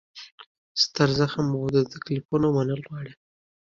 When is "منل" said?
2.55-2.79